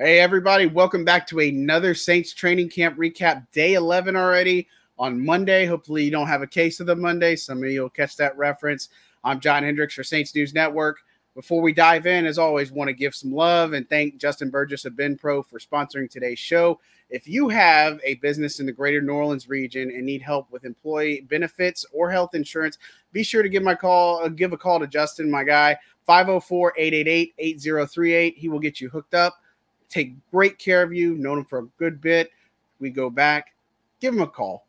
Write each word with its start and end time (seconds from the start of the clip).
Hey, 0.00 0.20
everybody, 0.20 0.66
welcome 0.66 1.04
back 1.04 1.26
to 1.26 1.40
another 1.40 1.92
Saints 1.92 2.32
training 2.32 2.68
camp 2.68 2.96
recap, 2.96 3.44
day 3.50 3.74
11 3.74 4.14
already 4.14 4.68
on 4.96 5.18
Monday. 5.18 5.66
Hopefully, 5.66 6.04
you 6.04 6.12
don't 6.12 6.28
have 6.28 6.40
a 6.40 6.46
case 6.46 6.78
of 6.78 6.86
the 6.86 6.94
Monday. 6.94 7.34
Some 7.34 7.64
of 7.64 7.68
you 7.68 7.82
will 7.82 7.90
catch 7.90 8.16
that 8.18 8.38
reference. 8.38 8.90
I'm 9.24 9.40
John 9.40 9.64
Hendrix 9.64 9.94
for 9.94 10.04
Saints 10.04 10.32
News 10.36 10.54
Network. 10.54 10.98
Before 11.34 11.60
we 11.60 11.72
dive 11.72 12.06
in, 12.06 12.26
as 12.26 12.38
always, 12.38 12.70
want 12.70 12.86
to 12.86 12.94
give 12.94 13.12
some 13.12 13.32
love 13.32 13.72
and 13.72 13.88
thank 13.88 14.18
Justin 14.18 14.50
Burgess 14.50 14.84
of 14.84 14.92
BenPro 14.92 15.44
for 15.44 15.58
sponsoring 15.58 16.08
today's 16.08 16.38
show. 16.38 16.78
If 17.10 17.26
you 17.26 17.48
have 17.48 17.98
a 18.04 18.14
business 18.16 18.60
in 18.60 18.66
the 18.66 18.72
greater 18.72 19.02
New 19.02 19.14
Orleans 19.14 19.48
region 19.48 19.90
and 19.90 20.06
need 20.06 20.22
help 20.22 20.48
with 20.52 20.64
employee 20.64 21.26
benefits 21.28 21.84
or 21.92 22.08
health 22.08 22.36
insurance, 22.36 22.78
be 23.10 23.24
sure 23.24 23.42
to 23.42 23.48
give 23.48 23.64
my 23.64 23.74
call, 23.74 24.22
uh, 24.22 24.28
give 24.28 24.52
a 24.52 24.56
call 24.56 24.78
to 24.78 24.86
Justin, 24.86 25.28
my 25.28 25.42
guy, 25.42 25.76
504-888-8038. 26.08 28.36
He 28.36 28.48
will 28.48 28.60
get 28.60 28.80
you 28.80 28.90
hooked 28.90 29.14
up 29.14 29.34
take 29.88 30.14
great 30.30 30.58
care 30.58 30.82
of 30.82 30.92
you. 30.92 31.14
Known 31.14 31.38
him 31.38 31.44
for 31.44 31.60
a 31.60 31.66
good 31.78 32.00
bit. 32.00 32.30
We 32.80 32.90
go 32.90 33.10
back. 33.10 33.54
Give 34.00 34.14
him 34.14 34.22
a 34.22 34.26
call. 34.26 34.66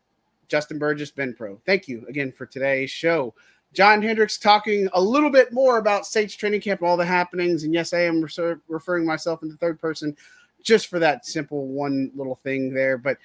Justin 0.48 0.80
Burgess, 0.80 1.12
Ben 1.12 1.34
Pro. 1.34 1.60
Thank 1.66 1.88
you 1.88 2.06
again 2.10 2.32
for 2.32 2.46
today's 2.46 2.90
show. 2.90 3.34
John 3.74 4.02
Hendrix 4.02 4.38
talking 4.38 4.90
a 4.94 5.02
little 5.02 5.30
bit 5.30 5.54
more 5.54 5.78
about 5.78 6.08
Saints 6.08 6.36
training 6.36 6.62
camp 6.62 6.82
all 6.82 6.98
the 6.98 7.06
happenings. 7.06 7.64
And 7.64 7.74
yes, 7.74 7.94
I 7.94 8.02
am 8.02 8.22
refer- 8.22 8.60
referring 8.68 9.06
myself 9.06 9.44
in 9.44 9.50
the 9.50 9.58
third 9.58 9.80
person 9.80 10.18
just 10.64 10.88
for 10.88 11.00
that 11.00 11.26
simple 11.26 11.68
one 11.68 12.12
little 12.16 12.36
thing 12.36 12.74
there. 12.74 12.98
But 12.98 13.18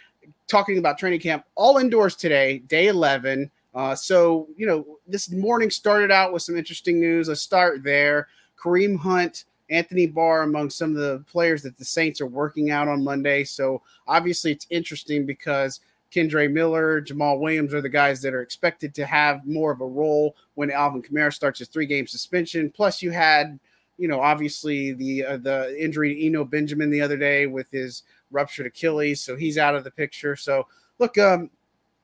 talking 0.46 0.78
about 0.78 0.98
training 0.98 1.20
camp, 1.20 1.44
all 1.54 1.78
indoors 1.78 2.14
today, 2.14 2.58
day 2.58 2.88
11. 2.88 3.50
Uh, 3.74 3.94
so, 3.94 4.48
you 4.56 4.66
know, 4.66 4.98
this 5.06 5.30
morning 5.30 5.70
started 5.70 6.10
out 6.10 6.32
with 6.32 6.42
some 6.42 6.56
interesting 6.56 7.00
news. 7.00 7.28
Let's 7.28 7.40
start 7.40 7.82
there. 7.82 8.28
Kareem 8.58 8.98
Hunt 8.98 9.44
Anthony 9.70 10.06
Barr 10.06 10.42
among 10.42 10.70
some 10.70 10.90
of 10.90 10.96
the 10.96 11.24
players 11.26 11.62
that 11.62 11.76
the 11.78 11.84
Saints 11.84 12.20
are 12.20 12.26
working 12.26 12.70
out 12.70 12.88
on 12.88 13.02
Monday. 13.02 13.44
So 13.44 13.82
obviously 14.06 14.52
it's 14.52 14.66
interesting 14.70 15.24
because 15.24 15.80
Kendre 16.14 16.50
Miller, 16.50 17.02
Jamaal 17.02 17.40
Williams 17.40 17.74
are 17.74 17.80
the 17.80 17.88
guys 17.88 18.22
that 18.22 18.34
are 18.34 18.42
expected 18.42 18.94
to 18.94 19.06
have 19.06 19.46
more 19.46 19.72
of 19.72 19.80
a 19.80 19.86
role 19.86 20.36
when 20.54 20.70
Alvin 20.70 21.02
Kamara 21.02 21.32
starts 21.32 21.58
his 21.58 21.68
three 21.68 21.86
game 21.86 22.06
suspension. 22.06 22.70
Plus, 22.70 23.02
you 23.02 23.10
had, 23.10 23.58
you 23.98 24.06
know, 24.06 24.20
obviously 24.20 24.92
the 24.92 25.24
uh, 25.24 25.36
the 25.38 25.74
injury 25.82 26.14
to 26.14 26.26
Eno 26.26 26.44
Benjamin 26.44 26.90
the 26.90 27.00
other 27.00 27.16
day 27.16 27.46
with 27.46 27.68
his 27.70 28.04
ruptured 28.30 28.66
Achilles, 28.66 29.20
so 29.20 29.34
he's 29.34 29.58
out 29.58 29.74
of 29.74 29.82
the 29.82 29.90
picture. 29.90 30.36
So 30.36 30.66
look, 30.98 31.18
um, 31.18 31.50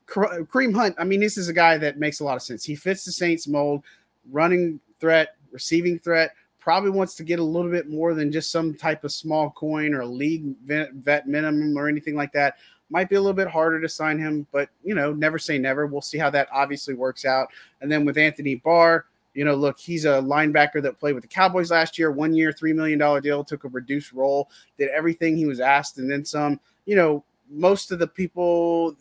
Kareem 0.07 0.75
Hunt. 0.75 0.97
I 0.99 1.05
mean, 1.05 1.21
this 1.21 1.39
is 1.39 1.49
a 1.49 1.53
guy 1.53 1.79
that 1.79 1.99
makes 1.99 2.19
a 2.19 2.25
lot 2.25 2.37
of 2.37 2.43
sense. 2.43 2.65
He 2.65 2.75
fits 2.75 3.05
the 3.05 3.13
Saints 3.13 3.47
mold, 3.47 3.85
running 4.31 4.81
threat, 4.99 5.37
receiving 5.53 6.01
threat 6.01 6.35
probably 6.61 6.91
wants 6.91 7.15
to 7.17 7.25
get 7.25 7.39
a 7.39 7.45
little 7.45 7.71
bit 7.71 7.89
more 7.89 8.15
than 8.15 8.31
just 8.31 8.53
some 8.53 8.75
type 8.75 9.05
of 9.05 9.13
small 9.13 9.51
coin 9.51 9.95
or 9.95 10.05
league 10.05 10.55
vet, 10.65 11.27
minimum 11.27 11.77
or 11.77 11.89
anything 11.89 12.15
like 12.15 12.33
that. 12.33 12.57
Might 12.91 13.09
be 13.09 13.17
a 13.17 13.21
little 13.21 13.35
bit 13.35 13.49
harder 13.49 13.81
to 13.81 13.89
sign 13.89 14.19
him, 14.19 14.47
but 14.53 14.69
you 14.83 14.95
know, 14.95 15.13
never 15.13 15.39
say 15.39 15.59
never. 15.59 15.87
We'll 15.87 16.01
see 16.01 16.19
how 16.19 16.31
that 16.31 16.49
obviously 16.53 16.95
works 16.95 17.25
out. 17.25 17.49
And 17.81 17.91
then 17.91 18.05
with 18.05 18.19
Anthony 18.19 18.57
Barr, 18.57 19.07
you 19.35 19.45
know, 19.45 19.55
look, 19.55 19.79
he's 19.79 20.05
a 20.05 20.21
linebacker 20.21 20.83
that 20.83 20.99
played 20.99 21.15
with 21.15 21.23
the 21.23 21.29
Cowboys 21.29 21.71
last 21.71 21.99
year, 21.99 22.11
one 22.11 22.35
year, 22.35 22.53
$3 22.53 22.75
million 22.75 22.99
deal, 23.23 23.45
took 23.45 23.63
a 23.65 23.69
reduced 23.69 24.13
role, 24.13 24.51
did 24.77 24.89
everything 24.89 25.37
he 25.37 25.47
was 25.47 25.61
asked, 25.61 25.99
and 25.99 26.11
then 26.11 26.25
some. 26.25 26.59
You 26.85 26.97
know, 26.97 27.25
most 27.49 27.93
of 27.93 28.01
the 28.01 28.09
people 28.09 28.97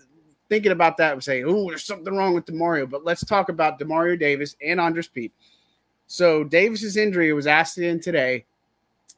thinking 0.50 0.72
about 0.72 0.98
that 0.98 1.16
would 1.16 1.24
say, 1.24 1.44
oh, 1.44 1.70
there's 1.70 1.86
something 1.86 2.16
wrong 2.16 2.34
with 2.34 2.46
Demario. 2.46 2.88
But 2.88 3.06
let's 3.06 3.26
talk 3.26 3.50
about 3.50 3.80
Demario 3.80 4.20
Davis 4.20 4.56
and 4.64 4.80
Andrus 4.80 5.08
Peat. 5.08 5.32
So 6.10 6.44
Davis's 6.44 6.98
injury 6.98 7.32
was 7.34 7.46
asked 7.46 7.78
in 7.78 8.00
today. 8.00 8.44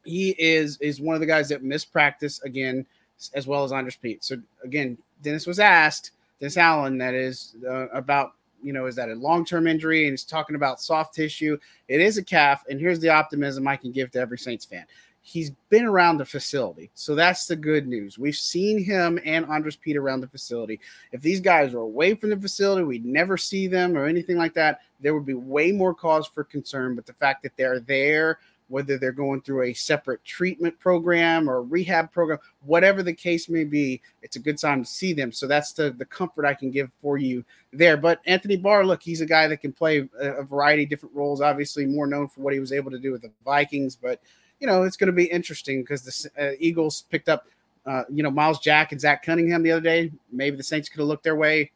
He 0.04 0.36
is 0.38 0.78
is 0.82 1.00
one 1.00 1.16
of 1.16 1.22
the 1.22 1.26
guys 1.26 1.48
that 1.50 1.64
missed 1.64 1.92
practice 1.92 2.42
again, 2.44 2.86
as 3.34 3.48
well 3.48 3.64
as 3.64 3.72
Andrus 3.72 3.96
Peat. 3.96 4.24
So 4.26 4.36
again, 4.64 4.98
Dennis 5.24 5.48
was 5.48 5.60
asked, 5.60 6.12
Dennis 6.40 6.58
Allen, 6.58 6.98
that 6.98 7.14
is 7.14 7.56
uh, 7.68 7.88
about 7.90 8.34
you 8.62 8.74
know, 8.74 8.86
is 8.88 8.96
that 8.96 9.10
a 9.10 9.16
long 9.16 9.46
term 9.46 9.68
injury? 9.68 10.04
And 10.04 10.12
he's 10.12 10.26
talking 10.26 10.58
about 10.58 10.82
soft 10.82 11.16
tissue. 11.16 11.58
It 11.88 12.02
is 12.02 12.18
a 12.18 12.24
calf, 12.24 12.66
and 12.70 12.80
here's 12.80 13.00
the 13.00 13.10
optimism 13.10 13.68
I 13.68 13.78
can 13.78 13.94
give 13.94 14.12
to 14.12 14.20
every 14.20 14.38
Saints 14.38 14.66
fan 14.66 14.86
he's 15.22 15.52
been 15.70 15.86
around 15.86 16.18
the 16.18 16.26
facility. 16.26 16.90
So 16.96 17.14
that's 17.16 17.46
the 17.46 17.56
good 17.56 17.88
news. 17.88 18.18
We've 18.18 18.36
seen 18.36 18.84
him 18.84 19.20
and 19.24 19.46
Andrus 19.46 19.76
Peat 19.76 19.96
around 19.96 20.22
the 20.22 20.28
facility. 20.28 20.80
If 21.12 21.22
these 21.22 21.40
guys 21.40 21.74
are 21.74 21.80
away 21.80 22.16
from 22.16 22.32
the 22.32 22.38
facility, 22.38 22.84
we'd 22.84 23.06
never 23.06 23.38
see 23.38 23.68
them 23.68 23.96
or 23.96 24.06
anything 24.06 24.38
like 24.38 24.56
that, 24.56 24.82
there 25.00 25.14
would 25.14 25.26
be 25.26 25.36
way 25.36 25.72
more 25.72 25.94
cause 25.94 26.28
for 26.28 26.44
concern. 26.44 26.96
But 26.96 27.06
the 27.06 27.14
fact 27.14 27.44
that 27.44 27.56
they're 27.56 27.80
there, 27.80 28.40
whether 28.72 28.98
they're 28.98 29.12
going 29.12 29.42
through 29.42 29.64
a 29.64 29.74
separate 29.74 30.24
treatment 30.24 30.80
program 30.80 31.50
or 31.50 31.62
rehab 31.62 32.12
program, 32.12 32.40
whatever 32.66 33.04
the 33.04 33.14
case 33.14 33.50
may 33.50 33.64
be, 33.64 34.02
it's 34.22 34.38
a 34.38 34.40
good 34.40 34.60
sign 34.60 34.80
to 34.80 34.86
see 34.86 35.14
them. 35.14 35.32
So 35.32 35.46
that's 35.46 35.74
the, 35.74 35.92
the 35.92 36.06
comfort 36.06 36.46
I 36.46 36.54
can 36.54 36.72
give 36.72 36.92
for 37.02 37.18
you 37.18 37.46
there. 37.74 37.98
But 37.98 38.22
Anthony 38.26 38.58
Barr, 38.58 38.86
look, 38.86 39.04
he's 39.04 39.22
a 39.22 39.26
guy 39.26 39.48
that 39.48 39.58
can 39.58 39.74
play 39.74 40.10
a, 40.20 40.44
variety 40.44 40.84
of 40.84 40.90
different 40.90 41.16
roles, 41.16 41.42
obviously 41.42 41.86
more 41.86 42.08
known 42.08 42.28
for 42.28 42.42
what 42.42 42.54
he 42.54 42.60
was 42.60 42.72
able 42.72 42.92
to 42.92 43.00
do 43.00 43.12
with 43.12 43.22
the 43.22 43.32
Vikings, 43.46 43.96
but– 43.96 44.20
you 44.62 44.68
know, 44.68 44.84
it's 44.84 44.96
going 44.96 45.08
to 45.08 45.14
be 45.14 45.26
interesting 45.26 45.82
because 45.82 46.04
the 46.04 46.30
uh, 46.42 46.52
Eagles 46.60 47.02
picked 47.10 47.28
up, 47.28 47.48
uh, 47.88 48.04
you 48.10 48.22
know, 48.22 48.30
Myles 48.30 48.60
Jack 48.60 48.92
and 48.92 49.02
Zach 49.02 49.26
Cunningham 49.26 49.64
the 49.64 49.72
other 49.72 49.82
day. 49.82 50.12
Maybe 50.32 50.56
the 50.56 50.64
Saints 50.64 50.88
could 50.88 51.00
have 51.00 51.08
looked 51.08 51.24
their 51.24 51.36
way. 51.36 51.72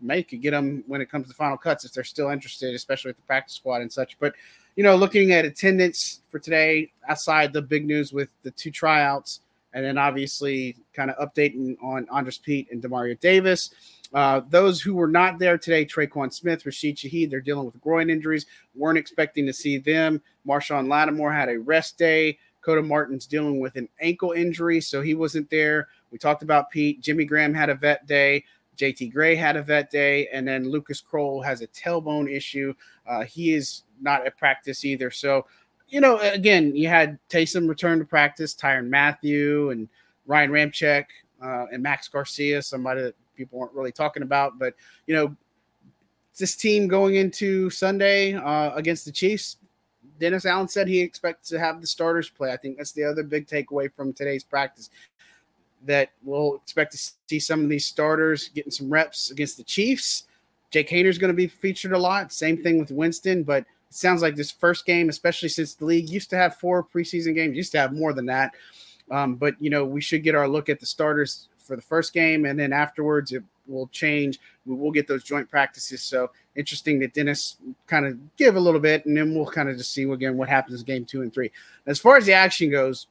Maybe 0.00 0.22
could 0.22 0.40
get 0.40 0.52
them 0.52 0.84
when 0.86 1.00
it 1.00 1.10
comes 1.10 1.26
to 1.26 1.34
final 1.34 1.58
cuts 1.58 1.84
if 1.84 1.92
they're 1.92 2.04
still 2.04 2.30
interested, 2.30 2.72
especially 2.74 3.10
with 3.10 3.16
the 3.16 3.24
practice 3.24 3.56
squad 3.56 3.82
and 3.82 3.92
such. 3.92 4.16
But, 4.20 4.34
you 4.76 4.84
know, 4.84 4.96
looking 4.96 5.32
at 5.32 5.44
attendance 5.44 6.22
for 6.28 6.38
today, 6.38 6.92
outside 7.08 7.52
the 7.52 7.62
big 7.62 7.86
news 7.86 8.12
with 8.12 8.28
the 8.42 8.50
two 8.52 8.70
tryouts, 8.70 9.40
and 9.72 9.84
then 9.84 9.98
obviously 9.98 10.76
kind 10.92 11.10
of 11.10 11.16
updating 11.28 11.76
on 11.82 12.06
Andrus 12.14 12.38
Peat 12.38 12.68
and 12.70 12.82
Demario 12.82 13.18
Davis. 13.20 13.70
Uh, 14.12 14.40
those 14.48 14.80
who 14.80 14.94
were 14.94 15.08
not 15.08 15.38
there 15.38 15.56
today, 15.56 15.84
Tre'Quan 15.84 16.32
Smith, 16.32 16.66
Rashid 16.66 16.96
Shaheed, 16.96 17.30
they're 17.30 17.40
dealing 17.40 17.66
with 17.66 17.80
groin 17.80 18.10
injuries. 18.10 18.46
Weren't 18.74 18.98
expecting 18.98 19.46
to 19.46 19.52
see 19.52 19.78
them. 19.78 20.20
Marshon 20.46 20.88
Lattimore 20.88 21.32
had 21.32 21.48
a 21.48 21.58
rest 21.58 21.96
day. 21.96 22.38
Koda 22.60 22.82
Martin's 22.82 23.26
dealing 23.26 23.60
with 23.60 23.76
an 23.76 23.88
ankle 24.00 24.32
injury, 24.32 24.80
so 24.80 25.00
he 25.00 25.14
wasn't 25.14 25.48
there. 25.48 25.88
We 26.10 26.18
talked 26.18 26.42
about 26.42 26.70
Peat. 26.70 27.00
Jimmy 27.00 27.24
Graham 27.24 27.54
had 27.54 27.70
a 27.70 27.74
vet 27.74 28.06
day. 28.06 28.44
JT 28.76 29.12
Gray 29.12 29.36
had 29.36 29.56
a 29.56 29.62
vet 29.62 29.90
day. 29.90 30.28
And 30.32 30.46
then 30.46 30.68
Lucas 30.68 31.02
Krull 31.02 31.44
has 31.44 31.60
a 31.60 31.66
tailbone 31.68 32.30
issue. 32.30 32.74
Uh, 33.06 33.24
he 33.24 33.54
is 33.54 33.82
not 34.00 34.26
at 34.26 34.36
practice 34.36 34.84
either. 34.84 35.10
So, 35.10 35.46
you 35.88 36.00
know, 36.00 36.18
again, 36.18 36.74
you 36.74 36.88
had 36.88 37.18
Taysom 37.28 37.68
return 37.68 37.98
to 37.98 38.04
practice, 38.04 38.54
Tyrann 38.54 38.88
Mathieu 38.88 39.70
and 39.70 39.88
Ryan 40.26 40.50
Ramczyk 40.50 41.04
uh, 41.42 41.66
and 41.72 41.82
Max 41.82 42.08
Garcia, 42.08 42.62
somebody 42.62 43.02
that 43.02 43.14
people 43.36 43.58
weren't 43.58 43.74
really 43.74 43.92
talking 43.92 44.22
about. 44.22 44.58
But 44.58 44.74
you 45.06 45.14
know, 45.14 45.36
this 46.38 46.56
team 46.56 46.88
going 46.88 47.16
into 47.16 47.70
Sunday 47.70 48.34
uh, 48.34 48.74
against 48.74 49.04
the 49.04 49.12
Chiefs, 49.12 49.56
Dennis 50.18 50.44
Allen 50.44 50.68
said 50.68 50.86
he 50.86 51.00
expects 51.00 51.48
to 51.48 51.58
have 51.58 51.80
the 51.80 51.86
starters 51.86 52.28
play. 52.28 52.52
I 52.52 52.56
think 52.56 52.76
that's 52.76 52.92
the 52.92 53.04
other 53.04 53.22
big 53.22 53.46
takeaway 53.46 53.92
from 53.92 54.12
today's 54.12 54.44
practice. 54.44 54.90
That 55.86 56.10
we'll 56.22 56.56
expect 56.56 56.92
to 56.92 56.98
see 57.26 57.40
some 57.40 57.64
of 57.64 57.70
these 57.70 57.86
starters 57.86 58.50
getting 58.50 58.70
some 58.70 58.90
reps 58.90 59.30
against 59.30 59.56
the 59.56 59.64
Chiefs. 59.64 60.24
Jake 60.70 60.90
Haener's 60.90 61.18
going 61.18 61.32
to 61.32 61.36
be 61.36 61.46
featured 61.46 61.92
a 61.92 61.98
lot. 61.98 62.32
Same 62.32 62.62
thing 62.62 62.78
with 62.78 62.90
Winston, 62.90 63.42
but 63.42 63.64
it 63.90 63.96
sounds 63.96 64.22
like 64.22 64.36
this 64.36 64.50
first 64.52 64.86
game, 64.86 65.08
especially 65.08 65.48
since 65.48 65.74
the 65.74 65.84
league 65.84 66.08
used 66.08 66.30
to 66.30 66.36
have 66.36 66.56
four 66.56 66.84
preseason 66.84 67.34
games, 67.34 67.56
used 67.56 67.72
to 67.72 67.78
have 67.78 67.92
more 67.92 68.12
than 68.12 68.26
that. 68.26 68.54
Um, 69.10 69.34
but 69.34 69.54
you 69.60 69.70
know, 69.70 69.84
we 69.84 70.00
should 70.00 70.22
get 70.22 70.36
our 70.36 70.48
look 70.48 70.68
at 70.68 70.78
the 70.78 70.86
starters 70.86 71.48
for 71.58 71.76
the 71.76 71.82
first 71.82 72.12
game, 72.12 72.46
and 72.46 72.58
then 72.58 72.72
afterwards 72.72 73.32
it 73.32 73.42
will 73.66 73.88
change. 73.88 74.38
We 74.66 74.74
will 74.74 74.90
get 74.90 75.08
those 75.08 75.24
joint 75.24 75.50
practices. 75.50 76.02
So 76.02 76.30
interesting 76.56 76.98
that 77.00 77.14
Dennis 77.14 77.56
kind 77.86 78.06
of 78.06 78.18
give 78.36 78.56
a 78.56 78.60
little 78.60 78.80
bit, 78.80 79.06
and 79.06 79.16
then 79.16 79.34
we'll 79.34 79.46
kind 79.46 79.68
of 79.68 79.76
just 79.76 79.92
see 79.92 80.04
again 80.04 80.36
what 80.36 80.48
happens 80.48 80.82
game 80.82 81.04
two 81.04 81.22
and 81.22 81.32
three. 81.32 81.50
As 81.86 81.98
far 81.98 82.16
as 82.16 82.26
the 82.26 82.32
action 82.32 82.70
goes, 82.70 83.08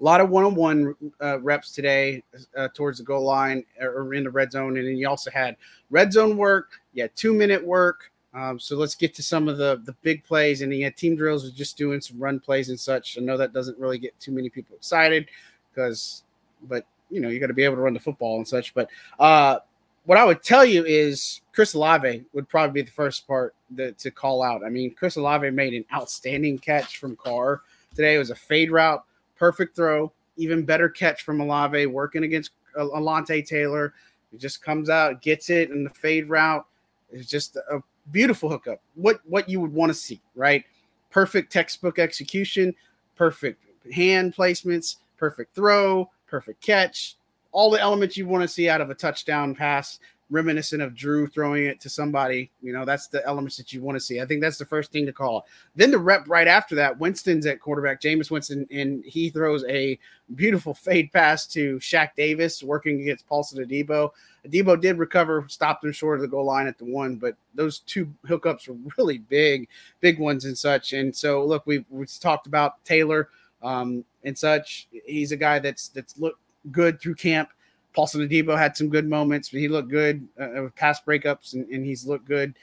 a 0.00 0.04
lot 0.04 0.20
of 0.20 0.30
one-on-one 0.30 0.94
uh, 1.22 1.40
reps 1.40 1.72
today 1.72 2.22
uh, 2.56 2.68
towards 2.74 2.98
the 2.98 3.04
goal 3.04 3.24
line 3.24 3.64
or 3.80 4.14
in 4.14 4.24
the 4.24 4.30
red 4.30 4.52
zone, 4.52 4.76
and 4.76 4.86
then 4.86 4.96
you 4.96 5.08
also 5.08 5.30
had 5.30 5.56
red 5.90 6.12
zone 6.12 6.36
work. 6.36 6.80
You 6.92 7.02
had 7.02 7.14
two-minute 7.16 7.64
work. 7.64 8.11
Um, 8.34 8.58
so 8.58 8.76
let's 8.76 8.94
get 8.94 9.14
to 9.14 9.22
some 9.22 9.48
of 9.48 9.58
the 9.58 9.82
the 9.84 9.92
big 10.02 10.24
plays, 10.24 10.62
and 10.62 10.72
he 10.72 10.80
had 10.80 10.96
team 10.96 11.16
drills 11.16 11.44
with 11.44 11.54
just 11.54 11.76
doing 11.76 12.00
some 12.00 12.18
run 12.18 12.40
plays 12.40 12.70
and 12.70 12.80
such. 12.80 13.18
I 13.18 13.20
know 13.20 13.36
that 13.36 13.52
doesn't 13.52 13.78
really 13.78 13.98
get 13.98 14.18
too 14.18 14.32
many 14.32 14.48
people 14.48 14.74
excited 14.74 15.28
because, 15.70 16.22
but 16.68 16.86
you 17.10 17.20
know 17.20 17.28
you 17.28 17.40
got 17.40 17.48
to 17.48 17.54
be 17.54 17.64
able 17.64 17.76
to 17.76 17.82
run 17.82 17.94
the 17.94 18.00
football 18.00 18.36
and 18.36 18.48
such. 18.48 18.72
But 18.72 18.88
uh, 19.18 19.58
what 20.04 20.16
I 20.18 20.24
would 20.24 20.42
tell 20.42 20.64
you 20.64 20.84
is 20.84 21.42
Chris 21.52 21.74
Olave 21.74 22.24
would 22.32 22.48
probably 22.48 22.82
be 22.82 22.86
the 22.86 22.94
first 22.94 23.26
part 23.26 23.54
that, 23.72 23.98
to 23.98 24.10
call 24.10 24.42
out. 24.42 24.64
I 24.64 24.70
mean, 24.70 24.94
Chris 24.94 25.16
Olave 25.16 25.48
made 25.50 25.74
an 25.74 25.84
outstanding 25.92 26.58
catch 26.58 26.98
from 26.98 27.16
Carr 27.16 27.60
today. 27.94 28.14
It 28.14 28.18
was 28.18 28.30
a 28.30 28.34
fade 28.34 28.70
route, 28.70 29.04
perfect 29.36 29.76
throw, 29.76 30.10
even 30.36 30.64
better 30.64 30.88
catch 30.88 31.22
from 31.22 31.40
Olave 31.40 31.86
working 31.86 32.24
against 32.24 32.52
Alontae 32.76 33.46
Taylor. 33.46 33.92
Just 34.38 34.62
comes 34.62 34.88
out, 34.88 35.20
gets 35.20 35.50
it, 35.50 35.70
and 35.70 35.84
the 35.84 35.90
fade 35.90 36.30
route 36.30 36.66
is 37.10 37.28
just 37.28 37.56
a 37.56 37.82
beautiful 38.10 38.48
hookup. 38.48 38.80
What 38.94 39.20
what 39.24 39.48
you 39.48 39.60
would 39.60 39.72
want 39.72 39.90
to 39.90 39.94
see, 39.94 40.20
right? 40.34 40.64
Perfect 41.10 41.52
textbook 41.52 41.98
execution, 41.98 42.74
perfect 43.16 43.62
hand 43.92 44.34
placements, 44.34 44.96
perfect 45.16 45.54
throw, 45.54 46.10
perfect 46.26 46.62
catch, 46.62 47.16
all 47.52 47.70
the 47.70 47.80
elements 47.80 48.16
you 48.16 48.26
want 48.26 48.42
to 48.42 48.48
see 48.48 48.68
out 48.68 48.80
of 48.80 48.90
a 48.90 48.94
touchdown 48.94 49.54
pass 49.54 50.00
reminiscent 50.32 50.82
of 50.82 50.94
Drew 50.94 51.26
throwing 51.26 51.66
it 51.66 51.78
to 51.80 51.88
somebody. 51.88 52.50
You 52.62 52.72
know, 52.72 52.84
that's 52.84 53.06
the 53.06 53.24
elements 53.26 53.56
that 53.58 53.72
you 53.72 53.82
want 53.82 53.96
to 53.96 54.00
see. 54.00 54.20
I 54.20 54.26
think 54.26 54.40
that's 54.40 54.58
the 54.58 54.64
first 54.64 54.90
thing 54.90 55.06
to 55.06 55.12
call. 55.12 55.46
Then 55.76 55.90
the 55.90 55.98
rep 55.98 56.28
right 56.28 56.48
after 56.48 56.74
that, 56.76 56.98
Winston's 56.98 57.46
at 57.46 57.60
quarterback, 57.60 58.00
Jameis 58.00 58.30
Winston, 58.30 58.66
and 58.70 59.04
he 59.04 59.30
throws 59.30 59.64
a 59.68 59.98
beautiful 60.34 60.72
fade 60.72 61.12
pass 61.12 61.46
to 61.48 61.76
Shaq 61.76 62.14
Davis 62.16 62.62
working 62.62 63.02
against 63.02 63.28
Paulson 63.28 63.64
Adebo. 63.64 64.10
Adebo 64.46 64.80
did 64.80 64.98
recover, 64.98 65.44
stopped 65.48 65.84
him 65.84 65.92
short 65.92 66.16
of 66.16 66.22
the 66.22 66.28
goal 66.28 66.46
line 66.46 66.66
at 66.66 66.78
the 66.78 66.84
one, 66.84 67.16
but 67.16 67.36
those 67.54 67.80
two 67.80 68.12
hookups 68.26 68.66
were 68.66 68.76
really 68.96 69.18
big, 69.18 69.68
big 70.00 70.18
ones 70.18 70.46
and 70.46 70.56
such. 70.56 70.94
And 70.94 71.14
so, 71.14 71.44
look, 71.44 71.64
we've, 71.66 71.84
we've 71.90 72.10
talked 72.18 72.46
about 72.46 72.82
Taylor 72.84 73.28
um, 73.62 74.04
and 74.24 74.36
such. 74.36 74.88
He's 75.04 75.32
a 75.32 75.36
guy 75.36 75.58
that's 75.58 75.88
that's 75.88 76.18
looked 76.18 76.40
good 76.70 77.00
through 77.00 77.16
camp 77.16 77.50
Paulson 77.94 78.26
Adebo 78.26 78.56
had 78.56 78.76
some 78.76 78.88
good 78.88 79.08
moments, 79.08 79.50
but 79.50 79.60
he 79.60 79.68
looked 79.68 79.90
good 79.90 80.26
uh, 80.40 80.62
with 80.62 80.74
pass 80.76 81.00
breakups, 81.00 81.54
and, 81.54 81.68
and 81.68 81.84
he's 81.84 82.06
looked 82.06 82.26
good 82.26 82.54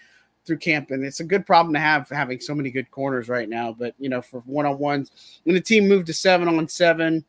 through 0.46 0.58
camp. 0.58 0.92
And 0.92 1.06
it's 1.06 1.20
a 1.20 1.26
good 1.26 1.46
problem 1.46 1.74
to 1.74 1.80
have 1.80 2.10
having 2.10 2.40
so 2.40 2.56
many 2.56 2.72
good 2.72 2.90
corners 2.92 3.30
right 3.30 3.48
now. 3.48 3.76
But 3.78 3.94
you 4.00 4.10
know, 4.10 4.22
for 4.22 4.42
one 4.42 4.66
on 4.66 4.80
ones, 4.80 5.12
when 5.44 5.56
the 5.56 5.62
team 5.62 5.88
moved 5.88 6.08
to 6.08 6.14
seven 6.14 6.48
on 6.48 6.68
seven, 6.68 7.24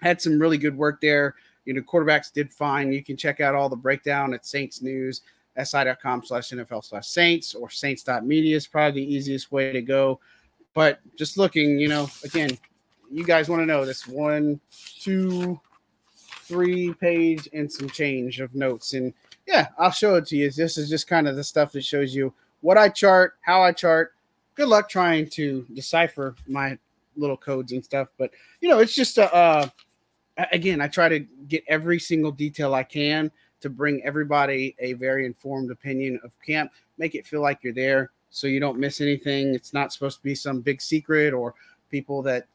had 0.00 0.20
some 0.20 0.38
really 0.38 0.58
good 0.58 0.76
work 0.76 1.00
there. 1.00 1.34
You 1.64 1.74
know, 1.74 1.80
quarterbacks 1.80 2.32
did 2.32 2.52
fine. 2.52 2.92
You 2.92 3.02
can 3.02 3.16
check 3.16 3.40
out 3.40 3.54
all 3.54 3.68
the 3.68 3.76
breakdown 3.76 4.34
at 4.34 4.44
Saints 4.44 4.82
News, 4.82 5.22
si.com 5.62 6.22
slash 6.24 6.50
NFL 6.50 6.84
slash 6.84 7.08
Saints 7.08 7.54
or 7.54 7.70
Saints.media 7.70 8.56
is 8.56 8.66
probably 8.66 9.04
the 9.04 9.14
easiest 9.14 9.50
way 9.50 9.72
to 9.72 9.80
go. 9.80 10.20
But 10.74 11.00
just 11.16 11.38
looking, 11.38 11.78
you 11.78 11.88
know, 11.88 12.10
again, 12.24 12.50
you 13.10 13.24
guys 13.24 13.48
want 13.48 13.62
to 13.62 13.66
know 13.66 13.86
this 13.86 14.06
one, 14.06 14.60
two, 15.00 15.58
three 16.44 16.92
page 16.94 17.48
and 17.52 17.70
some 17.70 17.88
change 17.88 18.40
of 18.40 18.54
notes. 18.54 18.94
And 18.94 19.12
yeah, 19.46 19.68
I'll 19.78 19.90
show 19.90 20.14
it 20.16 20.26
to 20.26 20.36
you. 20.36 20.50
This 20.50 20.78
is 20.78 20.88
just 20.88 21.06
kind 21.06 21.28
of 21.28 21.36
the 21.36 21.44
stuff 21.44 21.72
that 21.72 21.84
shows 21.84 22.14
you 22.14 22.32
what 22.60 22.78
I 22.78 22.88
chart, 22.88 23.34
how 23.40 23.62
I 23.62 23.72
chart. 23.72 24.12
Good 24.54 24.68
luck 24.68 24.88
trying 24.88 25.28
to 25.30 25.66
decipher 25.74 26.36
my 26.46 26.78
little 27.16 27.36
codes 27.36 27.72
and 27.72 27.84
stuff. 27.84 28.08
But 28.18 28.30
you 28.60 28.68
know, 28.68 28.78
it's 28.78 28.94
just 28.94 29.18
a, 29.18 29.32
uh, 29.34 29.68
again, 30.52 30.80
I 30.80 30.88
try 30.88 31.08
to 31.08 31.20
get 31.48 31.64
every 31.68 31.98
single 31.98 32.32
detail 32.32 32.74
I 32.74 32.82
can 32.82 33.30
to 33.60 33.70
bring 33.70 34.02
everybody 34.04 34.76
a 34.78 34.92
very 34.94 35.26
informed 35.26 35.70
opinion 35.70 36.20
of 36.22 36.32
camp, 36.44 36.70
make 36.98 37.14
it 37.14 37.26
feel 37.26 37.40
like 37.40 37.60
you're 37.62 37.72
there 37.72 38.10
so 38.30 38.46
you 38.46 38.60
don't 38.60 38.78
miss 38.78 39.00
anything. 39.00 39.54
It's 39.54 39.72
not 39.72 39.92
supposed 39.92 40.18
to 40.18 40.22
be 40.22 40.34
some 40.34 40.60
big 40.60 40.82
secret 40.82 41.32
or 41.32 41.54
people 41.90 42.20
that 42.22 42.46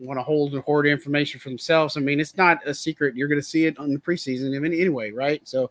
want 0.00 0.18
to 0.18 0.22
hold 0.22 0.54
and 0.54 0.62
hoard 0.62 0.86
information 0.86 1.40
for 1.40 1.48
themselves. 1.50 1.96
I 1.96 2.00
mean, 2.00 2.20
it's 2.20 2.36
not 2.36 2.66
a 2.66 2.74
secret. 2.74 3.16
You're 3.16 3.28
going 3.28 3.40
to 3.40 3.46
see 3.46 3.66
it 3.66 3.78
on 3.78 3.92
the 3.92 3.98
preseason 3.98 4.54
anyway, 4.54 5.10
right? 5.10 5.46
So 5.46 5.70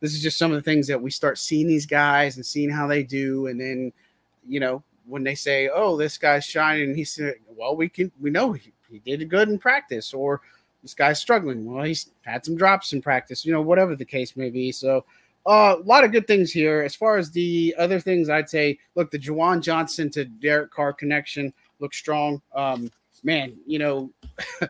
this 0.00 0.14
is 0.14 0.22
just 0.22 0.38
some 0.38 0.50
of 0.50 0.56
the 0.56 0.62
things 0.62 0.86
that 0.86 1.00
we 1.00 1.10
start 1.10 1.38
seeing 1.38 1.66
these 1.66 1.86
guys 1.86 2.36
and 2.36 2.44
seeing 2.44 2.70
how 2.70 2.86
they 2.86 3.02
do, 3.02 3.46
and 3.46 3.60
then 3.60 3.92
you 4.46 4.60
know 4.60 4.82
when 5.06 5.22
they 5.22 5.34
say, 5.34 5.68
"Oh, 5.72 5.96
this 5.96 6.18
guy's 6.18 6.44
shining," 6.44 6.94
he 6.94 7.04
said, 7.04 7.34
"Well, 7.48 7.76
we 7.76 7.88
can 7.88 8.10
we 8.20 8.30
know 8.30 8.52
he, 8.52 8.72
he 8.90 8.98
did 8.98 9.28
good 9.28 9.48
in 9.48 9.58
practice," 9.58 10.12
or 10.12 10.40
"This 10.82 10.94
guy's 10.94 11.20
struggling." 11.20 11.64
Well, 11.64 11.84
he's 11.84 12.10
had 12.22 12.44
some 12.44 12.56
drops 12.56 12.92
in 12.92 13.02
practice, 13.02 13.44
you 13.44 13.52
know, 13.52 13.62
whatever 13.62 13.96
the 13.96 14.04
case 14.04 14.36
may 14.36 14.50
be. 14.50 14.72
So. 14.72 15.04
Uh, 15.48 15.76
a 15.78 15.86
lot 15.86 16.02
of 16.02 16.10
good 16.10 16.26
things 16.26 16.50
here. 16.50 16.82
As 16.82 16.96
far 16.96 17.18
as 17.18 17.30
the 17.30 17.72
other 17.78 18.00
things, 18.00 18.28
I'd 18.28 18.50
say, 18.50 18.80
look, 18.96 19.12
the 19.12 19.18
Juwan 19.18 19.60
Johnson 19.60 20.10
to 20.10 20.24
Derek 20.24 20.72
Carr 20.72 20.92
connection 20.92 21.54
looks 21.78 21.96
strong. 21.96 22.42
Um, 22.52 22.90
man, 23.24 23.56
you 23.66 23.78
know, 23.78 24.10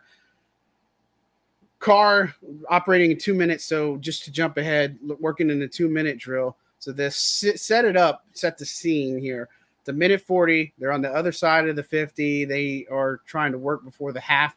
Carr 1.79 2.35
operating 2.69 3.13
in 3.13 3.19
two 3.19 3.35
minutes. 3.35 3.65
So 3.65 3.97
just 3.99 4.25
to 4.25 4.33
jump 4.33 4.57
ahead, 4.57 4.99
working 5.21 5.51
in 5.51 5.63
a 5.63 5.69
two 5.69 5.89
minute 5.89 6.19
drill. 6.19 6.57
So 6.79 6.93
this 6.93 7.17
set 7.17 7.85
it 7.85 7.97
up, 7.97 8.25
set 8.33 8.59
the 8.59 8.67
scene 8.67 9.19
here. 9.19 9.49
The 9.85 9.93
minute 9.93 10.21
40, 10.21 10.73
they're 10.79 10.93
on 10.93 11.01
the 11.01 11.11
other 11.15 11.31
side 11.31 11.69
of 11.69 11.77
the 11.77 11.83
50. 11.83 12.45
They 12.45 12.87
are 12.91 13.21
trying 13.27 13.53
to 13.53 13.59
work 13.59 13.85
before 13.85 14.13
the 14.13 14.21
half. 14.21 14.57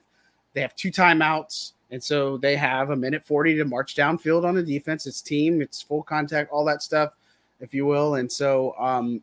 They 0.54 0.62
have 0.62 0.76
two 0.76 0.92
timeouts. 0.92 1.74
And 1.92 2.04
so 2.04 2.38
they 2.38 2.56
have 2.56 2.90
a 2.90 2.96
minute 2.96 3.24
40 3.24 3.56
to 3.58 3.66
march 3.66 3.96
downfield 3.96 4.46
on 4.46 4.56
the 4.56 4.64
defense. 4.64 5.08
It's 5.08 5.22
team, 5.22 5.62
it's 5.62 5.82
full 5.82 6.04
contact, 6.04 6.52
all 6.52 6.66
that 6.66 6.82
stuff, 6.82 7.14
if 7.60 7.74
you 7.74 7.86
will. 7.86 8.16
And 8.16 8.32
so 8.32 8.76
um, 8.80 9.22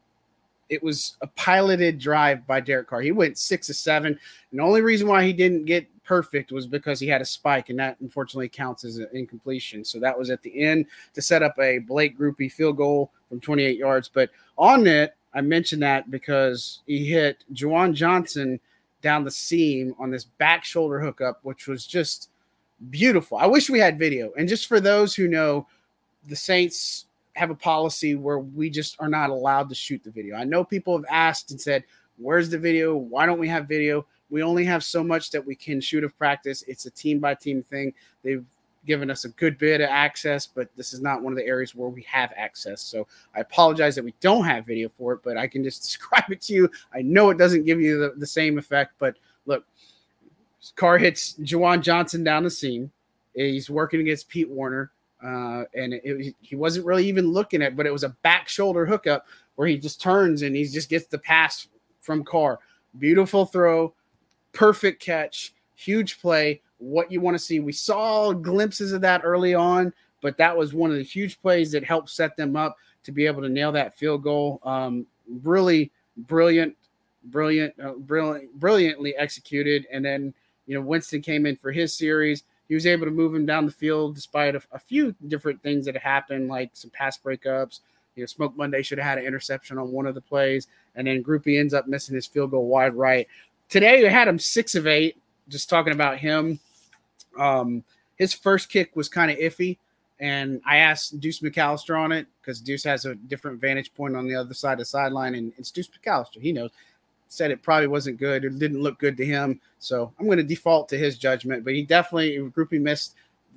it 0.69 0.83
was 0.83 1.17
a 1.21 1.27
piloted 1.29 1.99
drive 1.99 2.47
by 2.47 2.61
Derek 2.61 2.89
Carr. 2.89 3.01
He 3.01 3.13
went 3.13 3.39
six 3.39 3.69
of 3.69 3.77
seven. 3.77 4.19
And 4.51 4.61
the 4.61 4.65
only 4.65 4.83
reason 4.83 5.07
why 5.07 5.25
he 5.25 5.33
didn't 5.33 5.65
get 5.65 5.87
perfect 6.05 6.53
was 6.53 6.67
because 6.67 7.01
he 7.01 7.07
had 7.09 7.21
a 7.21 7.27
spike, 7.27 7.69
and 7.69 7.79
that 7.79 7.97
unfortunately 8.01 8.49
counts 8.49 8.85
as 8.85 8.99
an 8.99 9.09
incompletion. 9.13 9.85
So 9.85 9.99
that 10.01 10.19
was 10.19 10.31
at 10.31 10.43
the 10.43 10.63
end 10.63 10.87
to 11.15 11.23
set 11.23 11.43
up 11.43 11.59
a 11.59 11.79
Blake 11.79 12.19
Grupe 12.19 12.51
field 12.53 12.77
goal 12.77 13.11
from 13.29 13.41
28 13.41 13.77
yards. 13.77 14.09
But 14.09 14.31
on 14.57 14.87
it, 14.87 15.15
I 15.35 15.41
mentioned 15.41 15.83
that 15.83 16.11
because 16.11 16.81
he 16.87 17.07
hit 17.07 17.45
Juwan 17.53 17.93
Johnson 17.93 18.59
down 19.03 19.25
the 19.25 19.31
seam 19.31 19.95
on 19.99 20.11
this 20.11 20.25
back 20.25 20.65
shoulder 20.65 20.99
hookup, 20.99 21.41
which 21.43 21.67
was 21.67 21.87
just 21.87 22.31
beautiful. 22.91 23.39
I 23.39 23.47
wish 23.47 23.69
we 23.69 23.79
had 23.79 23.99
video. 23.99 24.33
And 24.39 24.49
just 24.49 24.67
for 24.67 24.81
those 24.81 25.15
who 25.15 25.29
know, 25.29 25.67
the 26.27 26.37
Saints 26.37 27.07
have 27.37 27.50
a 27.50 27.55
policy 27.55 28.15
where 28.15 28.38
we 28.38 28.71
just 28.71 28.97
are 28.99 29.09
not 29.09 29.31
allowed 29.31 29.69
to 29.69 29.75
shoot 29.75 30.03
the 30.03 30.11
video. 30.11 30.37
I 30.37 30.44
know 30.44 30.65
people 30.65 30.97
have 30.97 31.05
asked 31.11 31.50
and 31.50 31.61
said, 31.61 31.85
Where's 32.19 32.49
the 32.49 32.59
video? 32.59 32.97
Why 32.97 33.27
don't 33.27 33.38
we 33.38 33.49
have 33.49 33.69
video? 33.69 34.06
We 34.31 34.43
only 34.43 34.65
have 34.65 34.83
so 34.83 35.05
much 35.05 35.31
that 35.31 35.47
we 35.47 35.55
can 35.55 35.83
shoot 35.83 36.03
of 36.03 36.17
practice. 36.17 36.65
It's 36.67 36.87
a 36.87 36.91
team 36.91 37.21
by 37.21 37.35
team 37.35 37.62
thing. 37.62 37.93
They've 38.25 38.44
given 38.87 39.11
us 39.11 39.25
a 39.27 39.29
good 39.31 39.59
bit 39.59 39.83
of 39.83 39.91
access, 39.91 40.47
but 40.47 40.71
this 40.77 40.94
is 40.94 41.03
not 41.03 41.21
one 41.21 41.33
of 41.33 41.37
the 41.37 41.44
areas 41.44 41.75
where 41.75 41.91
we 41.91 42.03
have 42.03 42.33
access. 42.37 42.81
So 42.81 43.06
I 43.35 43.41
apologize 43.41 43.94
that 43.97 44.05
we 44.05 44.15
don't 44.21 44.44
have 44.44 44.65
video 44.65 44.89
for 44.97 45.12
it, 45.12 45.21
but 45.23 45.37
I 45.37 45.47
can 45.47 45.62
just 45.62 45.82
describe 45.82 46.31
it 46.31 46.41
to 46.43 46.55
you. 46.55 46.71
I 46.94 47.03
know 47.03 47.29
it 47.29 47.39
doesn't 47.39 47.67
give 47.67 47.81
you 47.81 47.99
the, 47.99 48.15
the 48.17 48.27
same 48.27 48.59
effect, 48.59 48.94
but 48.99 49.17
look, 49.44 49.67
Carr 50.75 50.97
hits 50.97 51.35
Juwan 51.43 51.82
Johnson 51.82 52.25
down 52.25 52.44
the 52.44 52.50
seam. 52.50 52.91
He's 53.35 53.69
working 53.69 54.00
against 54.00 54.29
Pete 54.29 54.49
Werner. 54.49 54.91
Uh, 55.23 55.65
and 55.75 55.95
it, 55.95 56.03
it, 56.05 56.35
he 56.41 56.57
wasn't 56.57 56.85
really 56.85 57.07
even 57.07 57.31
looking 57.33 57.63
at, 57.63 57.77
but 57.77 57.87
it 57.87 57.93
was 57.93 58.05
a 58.05 58.11
back 58.23 58.49
shoulder 58.49 58.85
hookup 58.85 59.27
where 59.55 59.67
he 59.67 59.79
just 59.79 60.01
turns 60.01 60.43
and 60.43 60.55
he 60.55 60.65
just 60.65 60.91
gets 60.91 61.07
the 61.07 61.19
pass 61.19 61.69
from 62.01 62.23
Carr. 62.23 62.59
Beautiful 62.99 63.47
throw, 63.47 63.95
perfect 64.53 65.03
catch, 65.03 65.55
huge 65.75 66.21
play. 66.21 66.61
What 66.79 67.11
you 67.11 67.23
want 67.23 67.35
to 67.35 67.43
see. 67.43 67.58
We 67.61 67.73
saw 67.73 68.32
glimpses 68.32 68.93
of 68.93 69.01
that 69.01 69.23
early 69.25 69.55
on, 69.55 69.94
but 70.20 70.37
that 70.37 70.56
was 70.56 70.75
one 70.75 70.91
of 70.91 70.99
the 70.99 71.03
huge 71.03 71.41
plays 71.41 71.73
that 71.73 71.82
helped 71.82 72.11
set 72.11 72.37
them 72.37 72.55
up 72.55 72.77
to 73.05 73.13
be 73.13 73.27
able 73.27 73.41
to 73.43 73.49
nail 73.49 73.73
that 73.73 73.96
field 73.96 74.23
goal. 74.23 74.61
Um, 74.63 75.06
really 75.43 75.91
brilliant, 76.19 76.77
brilliant, 77.25 77.75
uh, 77.82 77.93
brilliant, 77.93 78.53
brilliantly 78.61 79.17
executed. 79.17 79.87
And 79.91 80.05
then 80.05 80.35
you 80.67 80.75
know 80.75 80.82
Winston 80.82 81.23
came 81.23 81.46
in 81.46 81.56
for 81.56 81.73
his 81.73 81.96
series 81.96 82.43
he 82.69 82.75
was 82.75 82.87
able 82.87 83.06
to 83.06 83.13
move 83.13 83.35
him 83.35 83.46
down 83.46 83.67
the 83.67 83.73
field 83.73 84.15
despite 84.15 84.55
a, 84.55 84.63
a 84.73 84.79
few 84.79 85.15
different 85.29 85.63
things 85.63 85.87
that 85.87 85.96
happened, 85.96 86.49
like 86.49 86.70
some 86.73 86.91
pass 86.91 87.19
breakups. 87.19 87.81
You 88.17 88.23
know, 88.23 88.27
Smoke 88.27 88.56
Monday 88.56 88.82
should 88.82 88.99
have 88.99 89.06
had 89.06 89.19
an 89.19 89.25
interception 89.25 89.79
on 89.79 89.93
one 89.93 90.06
of 90.06 90.15
the 90.15 90.20
plays, 90.20 90.69
and 90.94 91.06
then 91.06 91.23
Grupe 91.23 91.58
ends 91.58 91.75
up 91.75 91.87
missing 91.87 92.15
his 92.15 92.27
field 92.27 92.51
goal 92.51 92.67
wide 92.67 92.94
right. 92.94 93.29
Today 93.69 94.03
we 94.03 94.08
had 94.08 94.29
him 94.29 94.39
six 94.39 94.75
of 94.75 94.87
eight. 94.87 95.20
Just 95.49 95.70
talking 95.70 95.93
about 95.93 96.19
him, 96.19 96.58
um, 97.39 97.85
his 98.17 98.35
first 98.35 98.69
kick 98.69 98.96
was 98.96 99.08
kind 99.08 99.31
of 99.31 99.39
iffy, 99.39 99.79
and 100.19 100.61
I 100.67 100.79
asked 100.79 101.20
Deuce 101.20 101.41
McAllister 101.41 101.96
on 101.96 102.11
it 102.11 102.27
because 102.41 102.61
Deuce 102.61 102.82
has 102.82 103.05
a 103.05 103.15
different 103.15 103.61
vantage 103.61 103.94
point 103.94 104.17
on 104.17 104.27
the 104.27 104.35
other 104.35 104.55
side 104.55 104.73
of 104.73 104.79
the 104.81 104.85
sideline, 104.87 105.37
and 105.37 105.53
it's 105.56 105.70
Deuce 105.70 105.89
McAllister. 105.89 106.41
He 106.41 106.53
knows 106.53 106.70
said 107.29 107.51
it 107.51 107.63
probably 107.63 107.89
wasn't 107.89 108.19
good. 108.19 108.45
It 108.45 108.59
didn't 108.59 108.83
look 108.83 108.99
good 108.99 109.17
to 109.17 109.27
him. 109.27 109.61
So 109.79 110.13
I'm 110.19 110.27
going 110.27 110.39
to 110.39 110.45
default 110.45 110.89
to 110.91 110.99
his 110.99 111.19
judgment. 111.19 111.65
But 111.65 111.75
he 111.75 111.83
definitely, 111.83 112.39
Grupe 112.51 112.81
missed 112.81 113.15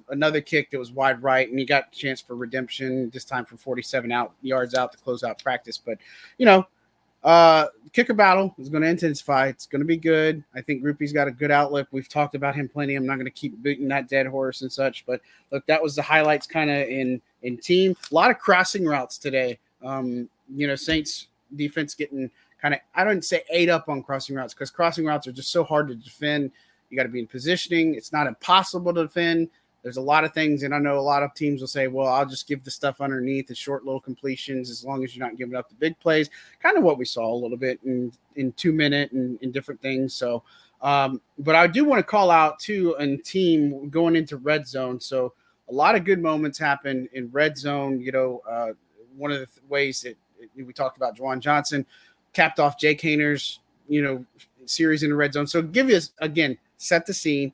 another 0.09 0.41
kick 0.41 0.71
that 0.71 0.79
was 0.79 0.91
wide 0.91 1.21
right, 1.21 1.49
and 1.49 1.57
he 1.57 1.65
got 1.65 1.87
a 1.91 1.95
chance 1.95 2.21
for 2.21 2.35
redemption 2.35 3.09
this 3.11 3.25
time 3.25 3.45
from 3.45 3.57
47 3.57 4.11
out 4.11 4.33
yards 4.41 4.75
out 4.75 4.91
to 4.91 4.97
close 4.97 5.23
out 5.23 5.41
practice. 5.41 5.77
But 5.77 5.97
you 6.37 6.45
know, 6.45 6.67
uh, 7.23 7.67
kicker 7.93 8.13
battle 8.13 8.53
is 8.57 8.69
going 8.69 8.83
to 8.83 8.89
intensify. 8.89 9.47
It's 9.47 9.65
going 9.65 9.81
to 9.81 9.85
be 9.85 9.97
good. 9.97 10.43
I 10.55 10.61
think 10.61 10.83
Grupe's 10.83 11.11
got 11.11 11.27
a 11.27 11.31
good 11.31 11.51
outlook. 11.51 11.87
We've 11.91 12.07
talked 12.07 12.35
about 12.35 12.55
him 12.55 12.69
plenty. 12.69 12.95
I'm 12.95 13.05
not 13.05 13.15
going 13.15 13.25
to 13.25 13.31
keep 13.31 13.61
beating 13.61 13.87
that 13.89 14.07
dead 14.07 14.25
horse 14.27 14.61
and 14.61 14.71
such. 14.71 15.05
But 15.05 15.21
look, 15.51 15.65
that 15.67 15.81
was 15.81 15.95
the 15.95 16.01
highlights 16.01 16.47
kind 16.47 16.69
of 16.69 16.77
in 16.87 17.21
in 17.43 17.57
team. 17.57 17.95
A 18.11 18.13
lot 18.13 18.31
of 18.31 18.39
crossing 18.39 18.85
routes 18.85 19.17
today. 19.17 19.59
Um, 19.83 20.29
you 20.53 20.67
know, 20.67 20.75
Saints 20.75 21.27
defense 21.55 21.95
getting 21.95 22.29
kind 22.61 22.73
of 22.73 22.79
I 22.95 23.03
don't 23.03 23.23
say 23.23 23.43
ate 23.51 23.69
up 23.69 23.89
on 23.89 24.03
crossing 24.03 24.35
routes 24.35 24.53
because 24.53 24.71
crossing 24.71 25.05
routes 25.05 25.27
are 25.27 25.31
just 25.31 25.51
so 25.51 25.63
hard 25.63 25.87
to 25.89 25.95
defend. 25.95 26.51
You 26.89 26.97
got 26.97 27.03
to 27.03 27.09
be 27.09 27.19
in 27.19 27.27
positioning. 27.27 27.95
It's 27.95 28.11
not 28.11 28.27
impossible 28.27 28.93
to 28.93 29.03
defend. 29.03 29.49
There's 29.81 29.97
a 29.97 30.01
lot 30.01 30.25
of 30.25 30.33
things, 30.33 30.63
and 30.63 30.75
I 30.75 30.79
know 30.79 30.99
a 30.99 31.01
lot 31.01 31.23
of 31.23 31.33
teams 31.33 31.61
will 31.61 31.67
say, 31.69 31.87
"Well, 31.87 32.07
I'll 32.07 32.25
just 32.25 32.47
give 32.47 32.65
the 32.65 32.71
stuff 32.71 32.99
underneath 32.99 33.47
the 33.47 33.55
short 33.55 33.85
little 33.85 34.01
completions 34.01 34.69
as 34.69 34.83
long 34.83 35.05
as 35.05 35.15
you're 35.15 35.25
not 35.25 35.37
giving 35.37 35.55
up 35.55 35.69
the 35.69 35.75
big 35.75 35.97
plays." 35.99 36.29
Kind 36.61 36.77
of 36.77 36.83
what 36.83 36.97
we 36.97 37.05
saw 37.05 37.33
a 37.33 37.35
little 37.35 37.57
bit 37.57 37.79
in 37.85 38.11
in 38.35 38.51
two 38.53 38.73
minute 38.73 39.13
and 39.13 39.39
in 39.41 39.51
different 39.51 39.81
things. 39.81 40.13
So, 40.13 40.43
Um, 40.81 41.21
but 41.37 41.55
I 41.55 41.67
do 41.67 41.85
want 41.85 41.99
to 41.99 42.03
call 42.03 42.31
out 42.31 42.59
too 42.59 42.95
and 42.99 43.23
team 43.23 43.89
going 43.89 44.15
into 44.15 44.37
red 44.37 44.67
zone. 44.67 44.99
So 44.99 45.33
a 45.69 45.73
lot 45.73 45.95
of 45.95 46.05
good 46.05 46.21
moments 46.21 46.57
happen 46.57 47.07
in 47.13 47.29
red 47.31 47.57
zone. 47.57 48.01
You 48.01 48.11
know, 48.11 48.41
uh, 48.49 48.73
one 49.15 49.31
of 49.31 49.39
the 49.39 49.45
th- 49.45 49.63
ways 49.67 50.01
that 50.01 50.17
we 50.55 50.73
talked 50.73 50.97
about 50.97 51.17
Juwan 51.17 51.39
Johnson 51.39 51.85
capped 52.33 52.59
off 52.59 52.79
Jake 52.79 53.01
Haener's, 53.01 53.59
you 53.87 54.01
know, 54.01 54.25
series 54.65 55.03
in 55.03 55.09
the 55.09 55.15
red 55.15 55.33
zone. 55.33 55.47
So 55.47 55.61
give 55.61 55.89
you 55.89 55.99
again, 56.19 56.57
set 56.77 57.05
the 57.05 57.13
scene, 57.13 57.53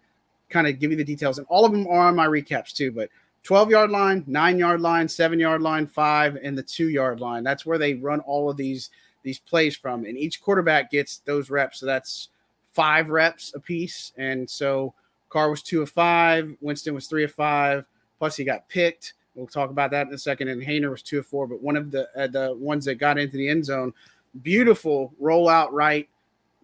kind 0.49 0.67
of 0.67 0.79
give 0.79 0.91
you 0.91 0.97
the 0.97 1.03
details, 1.03 1.37
and 1.37 1.47
all 1.49 1.65
of 1.65 1.71
them 1.71 1.87
are 1.87 2.07
on 2.07 2.15
my 2.15 2.27
recaps 2.27 2.73
too. 2.73 2.91
But 2.91 3.09
12 3.43 3.69
yard 3.69 3.91
line, 3.91 4.23
nine 4.27 4.57
yard 4.57 4.81
line, 4.81 5.07
seven 5.07 5.39
yard 5.39 5.61
line, 5.61 5.87
five, 5.87 6.37
and 6.41 6.57
the 6.57 6.63
two 6.63 6.89
yard 6.89 7.19
line. 7.19 7.43
That's 7.43 7.65
where 7.65 7.77
they 7.77 7.93
run 7.93 8.19
all 8.21 8.49
of 8.49 8.57
these 8.57 8.89
these 9.23 9.39
plays 9.39 9.75
from, 9.75 10.05
and 10.05 10.17
each 10.17 10.41
quarterback 10.41 10.91
gets 10.91 11.17
those 11.19 11.49
reps. 11.49 11.79
So 11.79 11.85
that's 11.85 12.29
five 12.73 13.09
reps 13.09 13.53
a 13.55 13.59
piece, 13.59 14.11
and 14.17 14.49
so 14.49 14.93
Carr 15.29 15.49
was 15.49 15.61
two 15.61 15.81
of 15.81 15.89
five, 15.89 16.55
Winston 16.61 16.93
was 16.93 17.07
three 17.07 17.23
of 17.23 17.31
five. 17.31 17.85
Plus, 18.19 18.37
he 18.37 18.43
got 18.43 18.69
picked. 18.69 19.13
We'll 19.35 19.47
talk 19.47 19.69
about 19.69 19.91
that 19.91 20.07
in 20.07 20.13
a 20.13 20.17
second. 20.17 20.47
And 20.47 20.61
Haener 20.61 20.89
was 20.89 21.01
two 21.01 21.19
of 21.19 21.27
four, 21.27 21.45
but 21.45 21.61
one 21.61 21.75
of 21.75 21.91
the 21.91 22.07
uh, 22.17 22.27
the 22.27 22.55
ones 22.55 22.85
that 22.85 22.95
got 22.95 23.17
into 23.17 23.37
the 23.37 23.49
end 23.49 23.65
zone, 23.65 23.93
beautiful 24.41 25.13
rollout 25.21 25.69
right. 25.71 26.09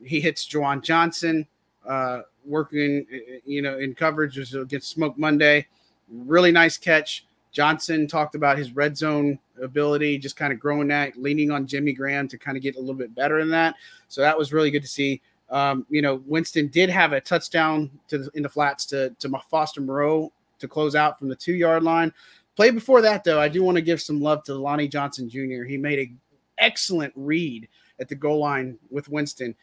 He 0.04 0.20
hits 0.20 0.48
Juwan 0.48 0.82
Johnson, 0.82 1.48
uh, 1.86 2.22
working 2.46 3.06
you 3.46 3.62
know 3.62 3.78
in 3.78 3.96
coverage 3.96 4.38
against 4.54 4.90
Smoke 4.90 5.18
Monday. 5.18 5.68
Really 6.10 6.52
nice 6.52 6.78
catch. 6.78 7.26
Johnson 7.52 8.08
talked 8.08 8.36
about 8.36 8.58
his 8.58 8.72
red 8.72 8.98
zone 8.98 9.38
ability, 9.62 10.18
just 10.18 10.38
kind 10.38 10.54
of 10.54 10.60
growing 10.60 10.88
that, 10.88 11.18
leaning 11.18 11.52
on 11.52 11.68
Jimmy 11.68 11.92
Graham 11.92 12.28
to 12.30 12.38
kind 12.38 12.56
of 12.56 12.64
get 12.64 12.78
a 12.78 12.80
little 12.80 12.96
bit 12.96 13.14
better 13.14 13.40
in 13.40 13.50
that. 13.50 13.76
So 14.08 14.22
that 14.22 14.38
was 14.38 14.54
really 14.54 14.72
good 14.72 14.82
to 14.82 14.88
see. 14.88 15.22
Um, 15.50 15.86
you 15.90 16.02
know, 16.02 16.24
Winston 16.26 16.68
did 16.68 16.90
have 16.90 17.12
a 17.12 17.20
touchdown 17.20 17.92
to 18.08 18.30
in 18.34 18.44
the 18.44 18.50
flats 18.50 18.86
to 18.88 19.10
to 19.20 19.30
Foster 19.50 19.82
Moreau 19.82 20.32
to 20.60 20.68
close 20.68 20.96
out 20.96 21.20
from 21.20 21.28
the 21.28 21.36
two 21.36 21.54
yard 21.54 21.84
line. 21.84 22.14
Play 22.56 22.72
before 22.72 23.02
that, 23.02 23.24
though, 23.24 23.40
I 23.40 23.48
do 23.48 23.64
want 23.64 23.76
to 23.78 23.82
give 23.82 24.02
some 24.02 24.22
love 24.22 24.44
to 24.44 24.54
Lonnie 24.54 24.88
Johnson 24.88 25.30
Jr. 25.30 25.64
He 25.64 25.78
made 25.78 26.00
an 26.00 26.20
excellent 26.62 27.14
read 27.16 27.68
at 28.00 28.08
the 28.08 28.16
goal 28.16 28.40
line 28.40 28.78
with 28.90 29.10
Winston. 29.10 29.56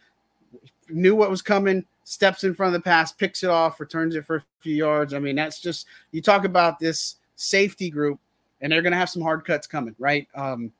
Knew 0.90 1.14
what 1.14 1.30
was 1.30 1.42
coming, 1.42 1.84
steps 2.04 2.44
in 2.44 2.54
front 2.54 2.74
of 2.74 2.80
the 2.80 2.84
pass, 2.84 3.12
picks 3.12 3.42
it 3.42 3.50
off, 3.50 3.80
returns 3.80 4.14
it 4.14 4.26
for 4.26 4.36
a 4.36 4.44
few 4.60 4.74
yards. 4.74 5.14
I 5.14 5.18
mean, 5.18 5.36
that's 5.36 5.60
just 5.60 5.86
you 6.12 6.20
talk 6.20 6.44
about 6.44 6.78
this 6.78 7.16
safety 7.36 7.90
group, 7.90 8.18
and 8.60 8.70
they're 8.72 8.82
going 8.82 8.92
to 8.92 8.98
have 8.98 9.10
some 9.10 9.22
hard 9.22 9.44
cuts 9.44 9.66
coming, 9.66 9.94
right? 9.98 10.26
Um, 10.34 10.72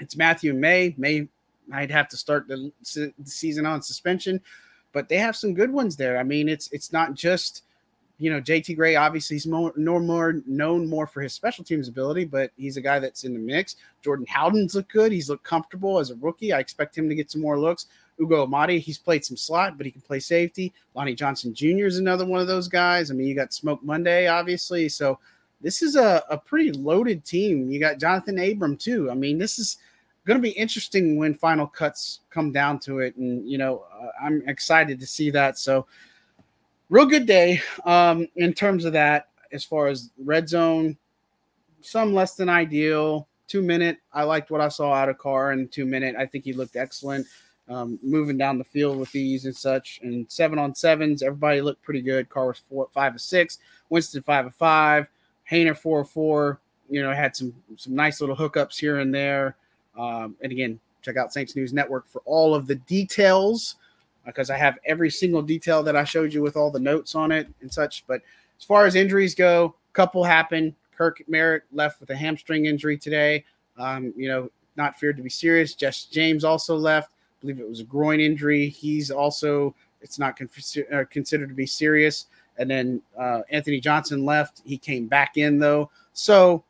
it's 0.00 0.16
Mathieu 0.16 0.54
Maye. 0.54 0.94
Maye 0.96 1.28
might 1.66 1.90
have 1.90 2.08
to 2.08 2.16
start 2.16 2.48
the 2.48 2.72
season 3.24 3.66
on 3.66 3.82
suspension, 3.82 4.40
but 4.92 5.08
they 5.08 5.16
have 5.18 5.36
some 5.36 5.54
good 5.54 5.70
ones 5.70 5.96
there. 5.96 6.18
I 6.18 6.22
mean, 6.22 6.48
it's 6.48 6.70
it's 6.72 6.92
not 6.92 7.14
just 7.14 7.64
you 8.18 8.32
know, 8.32 8.40
JT 8.40 8.76
Gray 8.76 8.96
obviously 8.96 9.36
he's 9.36 9.46
more, 9.46 9.72
no 9.76 9.98
more 10.00 10.42
known 10.46 10.88
more 10.88 11.06
for 11.06 11.20
his 11.20 11.32
special 11.32 11.64
teams 11.64 11.88
ability, 11.88 12.24
but 12.24 12.50
he's 12.56 12.76
a 12.76 12.80
guy 12.80 12.98
that's 12.98 13.24
in 13.24 13.32
the 13.32 13.38
mix. 13.38 13.76
Jordan 14.02 14.26
Howden's 14.28 14.74
looked 14.74 14.92
good. 14.92 15.12
He's 15.12 15.30
looked 15.30 15.44
comfortable 15.44 15.98
as 15.98 16.10
a 16.10 16.16
rookie. 16.16 16.52
I 16.52 16.58
expect 16.58 16.98
him 16.98 17.08
to 17.08 17.14
get 17.14 17.30
some 17.30 17.40
more 17.40 17.58
looks. 17.58 17.86
Ugo 18.20 18.44
Amadi, 18.44 18.80
he's 18.80 18.98
played 18.98 19.24
some 19.24 19.36
slot, 19.36 19.76
but 19.76 19.86
he 19.86 19.92
can 19.92 20.00
play 20.00 20.18
safety. 20.18 20.72
Lonnie 20.94 21.14
Johnson 21.14 21.54
Jr. 21.54 21.86
is 21.86 21.98
another 21.98 22.26
one 22.26 22.40
of 22.40 22.48
those 22.48 22.66
guys. 22.66 23.10
I 23.10 23.14
mean, 23.14 23.28
you 23.28 23.34
got 23.36 23.52
Smoke 23.52 23.82
Monday, 23.84 24.26
obviously. 24.26 24.88
So 24.88 25.20
this 25.60 25.82
is 25.82 25.94
a, 25.94 26.24
a 26.28 26.36
pretty 26.36 26.72
loaded 26.72 27.24
team. 27.24 27.70
You 27.70 27.78
got 27.78 27.98
Jonathan 27.98 28.38
Abram, 28.38 28.76
too. 28.76 29.10
I 29.10 29.14
mean, 29.14 29.38
this 29.38 29.60
is 29.60 29.76
going 30.24 30.38
to 30.38 30.42
be 30.42 30.50
interesting 30.50 31.16
when 31.16 31.34
final 31.34 31.66
cuts 31.66 32.20
come 32.30 32.50
down 32.50 32.80
to 32.80 32.98
it. 32.98 33.16
And, 33.16 33.48
you 33.48 33.58
know, 33.58 33.84
uh, 33.92 34.08
I'm 34.20 34.42
excited 34.48 34.98
to 34.98 35.06
see 35.06 35.30
that. 35.30 35.56
So, 35.56 35.86
real 36.90 37.06
good 37.06 37.26
day 37.26 37.60
um, 37.84 38.26
in 38.36 38.52
terms 38.52 38.84
of 38.84 38.92
that. 38.94 39.28
As 39.50 39.64
far 39.64 39.86
as 39.86 40.10
red 40.18 40.48
zone, 40.48 40.96
some 41.80 42.12
less 42.12 42.34
than 42.34 42.48
ideal. 42.48 43.26
Two 43.46 43.62
minute, 43.62 43.96
I 44.12 44.24
liked 44.24 44.50
what 44.50 44.60
I 44.60 44.68
saw 44.68 44.92
out 44.92 45.08
of 45.08 45.16
Carr 45.16 45.52
in 45.52 45.68
two 45.68 45.86
minute. 45.86 46.16
I 46.18 46.26
think 46.26 46.44
he 46.44 46.52
looked 46.52 46.76
excellent, 46.76 47.26
um, 47.66 47.98
moving 48.02 48.36
down 48.36 48.58
the 48.58 48.64
field 48.64 48.98
with 48.98 49.10
these 49.10 49.46
and 49.46 49.56
such. 49.56 50.00
And 50.02 50.30
seven 50.30 50.58
on 50.58 50.74
sevens, 50.74 51.22
everybody 51.22 51.62
looked 51.62 51.82
pretty 51.82 52.02
good. 52.02 52.28
Carr 52.28 52.48
was 52.48 52.58
four, 52.58 52.88
five 52.92 53.14
of 53.14 53.22
six. 53.22 53.58
Winston 53.88 54.20
five 54.20 54.44
of 54.44 54.54
five. 54.54 55.08
Haener 55.50 55.76
four 55.76 56.00
of 56.00 56.10
four. 56.10 56.60
You 56.90 57.02
know, 57.02 57.12
had 57.14 57.34
some 57.34 57.54
some 57.76 57.94
nice 57.94 58.20
little 58.20 58.36
hookups 58.36 58.78
here 58.78 58.98
and 58.98 59.14
there. 59.14 59.56
Um, 59.96 60.36
and 60.42 60.52
again, 60.52 60.78
check 61.00 61.16
out 61.16 61.32
Saints 61.32 61.56
News 61.56 61.72
Network 61.72 62.06
for 62.06 62.20
all 62.26 62.54
of 62.54 62.66
the 62.66 62.74
details 62.74 63.76
because 64.28 64.50
I 64.50 64.56
have 64.56 64.78
every 64.84 65.10
single 65.10 65.42
detail 65.42 65.82
that 65.82 65.96
I 65.96 66.04
showed 66.04 66.32
you 66.32 66.42
with 66.42 66.56
all 66.56 66.70
the 66.70 66.78
notes 66.78 67.14
on 67.14 67.32
it 67.32 67.48
and 67.60 67.72
such. 67.72 68.04
But 68.06 68.22
as 68.58 68.64
far 68.64 68.86
as 68.86 68.94
injuries 68.94 69.34
go, 69.34 69.74
a 69.90 69.94
couple 69.94 70.22
happened. 70.22 70.74
Kirk 70.96 71.22
Merritt 71.28 71.62
left 71.72 72.00
with 72.00 72.10
a 72.10 72.16
hamstring 72.16 72.66
injury 72.66 72.98
today. 72.98 73.44
Um, 73.78 74.12
you 74.16 74.28
know, 74.28 74.50
not 74.76 74.98
feared 74.98 75.16
to 75.16 75.22
be 75.22 75.30
serious. 75.30 75.74
Jess 75.74 76.04
James 76.04 76.44
also 76.44 76.76
left. 76.76 77.12
I 77.12 77.40
believe 77.40 77.60
it 77.60 77.68
was 77.68 77.80
a 77.80 77.84
groin 77.84 78.20
injury. 78.20 78.68
He's 78.68 79.10
also 79.10 79.74
it's 80.00 80.18
not 80.18 80.38
uh, 80.40 81.04
considered 81.10 81.48
to 81.48 81.54
be 81.54 81.66
serious. 81.66 82.26
And 82.58 82.70
then 82.70 83.02
uh, 83.18 83.42
Anthony 83.50 83.80
Johnson 83.80 84.24
left. 84.24 84.62
He 84.64 84.76
came 84.76 85.06
back 85.06 85.36
in 85.36 85.58
though. 85.58 85.90
So, 86.12 86.64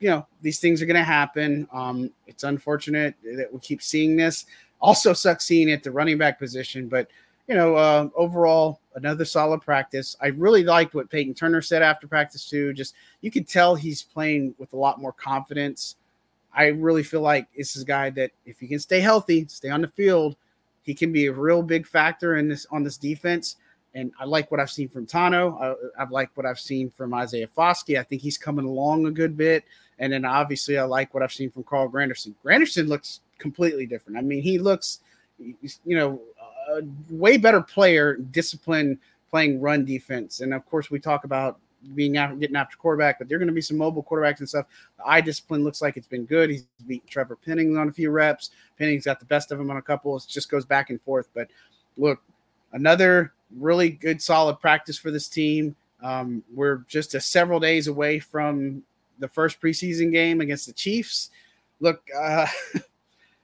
you 0.00 0.10
know, 0.10 0.26
these 0.42 0.58
things 0.60 0.82
are 0.82 0.86
going 0.86 0.96
to 0.96 1.04
happen. 1.04 1.68
Um, 1.72 2.10
it's 2.26 2.44
unfortunate 2.44 3.14
that 3.24 3.52
we 3.52 3.58
keep 3.60 3.82
seeing 3.82 4.16
this. 4.16 4.46
Also 4.80 5.12
sucks 5.12 5.44
seeing 5.44 5.70
at 5.70 5.82
the 5.82 5.90
running 5.90 6.18
back 6.18 6.38
position, 6.38 6.88
but 6.88 7.08
you 7.48 7.54
know, 7.54 7.76
uh, 7.76 8.08
overall, 8.14 8.80
another 8.94 9.24
solid 9.24 9.62
practice. 9.62 10.16
I 10.20 10.28
really 10.28 10.64
liked 10.64 10.94
what 10.94 11.10
Peyton 11.10 11.34
Turner 11.34 11.62
said 11.62 11.82
after 11.82 12.06
practice 12.06 12.48
too. 12.48 12.74
Just 12.74 12.94
you 13.22 13.30
could 13.30 13.48
tell 13.48 13.74
he's 13.74 14.02
playing 14.02 14.54
with 14.58 14.74
a 14.74 14.76
lot 14.76 15.00
more 15.00 15.12
confidence. 15.12 15.96
I 16.52 16.66
really 16.66 17.02
feel 17.02 17.22
like 17.22 17.46
this 17.56 17.74
is 17.74 17.82
a 17.82 17.86
guy 17.86 18.10
that 18.10 18.32
if 18.44 18.60
he 18.60 18.68
can 18.68 18.78
stay 18.78 19.00
healthy, 19.00 19.46
stay 19.48 19.70
on 19.70 19.80
the 19.80 19.88
field, 19.88 20.36
he 20.82 20.94
can 20.94 21.10
be 21.10 21.26
a 21.26 21.32
real 21.32 21.62
big 21.62 21.86
factor 21.86 22.36
in 22.36 22.48
this 22.48 22.66
on 22.70 22.82
this 22.82 22.98
defense. 22.98 23.56
And 23.94 24.12
I 24.20 24.26
like 24.26 24.50
what 24.50 24.60
I've 24.60 24.70
seen 24.70 24.88
from 24.88 25.06
Tanoh. 25.06 25.60
I, 25.60 25.74
have 25.98 26.10
liked 26.10 26.36
what 26.36 26.44
I've 26.44 26.60
seen 26.60 26.90
from 26.90 27.14
Isaiah 27.14 27.48
Foskey. 27.48 27.98
I 27.98 28.02
think 28.02 28.20
he's 28.20 28.36
coming 28.36 28.66
along 28.66 29.06
a 29.06 29.10
good 29.10 29.36
bit. 29.36 29.64
And 29.98 30.12
then 30.12 30.26
obviously, 30.26 30.78
I 30.78 30.84
like 30.84 31.14
what 31.14 31.22
I've 31.22 31.32
seen 31.32 31.50
from 31.50 31.64
Carl 31.64 31.88
Granderson. 31.88 32.34
Granderson 32.44 32.86
looks 32.86 33.20
completely 33.38 33.86
different. 33.86 34.18
I 34.18 34.22
mean, 34.22 34.42
he 34.42 34.58
looks, 34.58 35.00
you 35.38 35.96
know, 35.96 36.20
a 36.70 36.82
way 37.10 37.36
better 37.36 37.60
player, 37.60 38.16
discipline, 38.16 38.98
playing 39.30 39.60
run 39.60 39.84
defense. 39.84 40.40
And 40.40 40.52
of 40.52 40.66
course, 40.66 40.90
we 40.90 40.98
talk 40.98 41.24
about 41.24 41.58
being 41.94 42.16
out 42.16 42.38
getting 42.40 42.56
after 42.56 42.76
quarterback, 42.76 43.18
but 43.18 43.28
there 43.28 43.36
are 43.36 43.38
going 43.38 43.48
to 43.48 43.54
be 43.54 43.60
some 43.60 43.76
mobile 43.76 44.02
quarterbacks 44.02 44.40
and 44.40 44.48
stuff. 44.48 44.66
The 44.96 45.06
eye 45.06 45.20
discipline 45.20 45.64
looks 45.64 45.80
like 45.80 45.96
it's 45.96 46.08
been 46.08 46.24
good. 46.24 46.50
He's 46.50 46.66
beat 46.86 47.06
Trevor 47.06 47.36
Penning 47.36 47.76
on 47.76 47.88
a 47.88 47.92
few 47.92 48.10
reps. 48.10 48.50
Penning's 48.78 49.04
got 49.04 49.20
the 49.20 49.26
best 49.26 49.52
of 49.52 49.60
him 49.60 49.70
on 49.70 49.76
a 49.76 49.82
couple. 49.82 50.16
It 50.16 50.24
just 50.28 50.50
goes 50.50 50.64
back 50.64 50.90
and 50.90 51.00
forth. 51.02 51.28
But 51.34 51.48
look, 51.96 52.20
another 52.72 53.32
really 53.56 53.90
good, 53.90 54.20
solid 54.20 54.60
practice 54.60 54.98
for 54.98 55.10
this 55.10 55.28
team. 55.28 55.76
Um, 56.02 56.42
we're 56.54 56.78
just 56.88 57.14
a 57.14 57.20
several 57.20 57.60
days 57.60 57.86
away 57.88 58.18
from 58.18 58.82
the 59.18 59.28
first 59.28 59.60
preseason 59.60 60.12
game 60.12 60.40
against 60.40 60.66
the 60.66 60.72
Chiefs. 60.72 61.30
Look, 61.80 62.02
uh, 62.16 62.46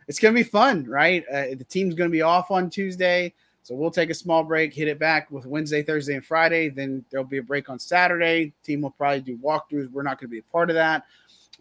it's 0.08 0.18
going 0.18 0.34
to 0.34 0.40
be 0.40 0.48
fun, 0.48 0.84
right? 0.84 1.24
Uh, 1.28 1.54
the 1.56 1.66
team's 1.68 1.94
going 1.94 2.10
to 2.10 2.12
be 2.12 2.22
off 2.22 2.50
on 2.50 2.70
Tuesday. 2.70 3.32
So 3.62 3.74
we'll 3.74 3.90
take 3.90 4.10
a 4.10 4.14
small 4.14 4.44
break, 4.44 4.74
hit 4.74 4.88
it 4.88 4.98
back 4.98 5.30
with 5.30 5.46
Wednesday, 5.46 5.82
Thursday, 5.82 6.14
and 6.14 6.24
Friday. 6.24 6.68
Then 6.68 7.02
there'll 7.10 7.24
be 7.24 7.38
a 7.38 7.42
break 7.42 7.70
on 7.70 7.78
Saturday. 7.78 8.52
Team 8.62 8.82
will 8.82 8.90
probably 8.90 9.22
do 9.22 9.38
walkthroughs. 9.38 9.90
We're 9.90 10.02
not 10.02 10.20
going 10.20 10.28
to 10.28 10.32
be 10.32 10.40
a 10.40 10.52
part 10.52 10.68
of 10.68 10.74
that. 10.74 11.04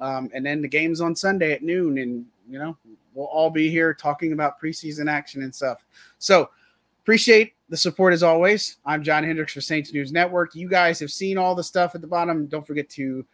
Um, 0.01 0.29
and 0.33 0.45
then 0.45 0.61
the 0.61 0.67
game's 0.67 0.99
on 0.99 1.15
Sunday 1.15 1.53
at 1.53 1.63
noon. 1.63 1.97
And, 1.99 2.25
you 2.49 2.59
know, 2.59 2.75
we'll 3.13 3.27
all 3.27 3.49
be 3.49 3.69
here 3.69 3.93
talking 3.93 4.33
about 4.33 4.59
preseason 4.59 5.09
action 5.09 5.43
and 5.43 5.55
stuff. 5.55 5.85
So 6.19 6.49
appreciate 7.03 7.53
the 7.69 7.77
support 7.77 8.13
as 8.13 8.21
always. 8.21 8.77
I'm 8.85 9.01
John 9.01 9.23
Hendrix 9.23 9.53
for 9.53 9.61
Saints 9.61 9.93
News 9.93 10.11
Network. 10.11 10.55
You 10.55 10.67
guys 10.67 10.99
have 10.99 11.11
seen 11.11 11.37
all 11.37 11.55
the 11.55 11.63
stuff 11.63 11.95
at 11.95 12.01
the 12.01 12.07
bottom. 12.07 12.47
Don't 12.47 12.67
forget 12.67 12.89
to 12.91 13.25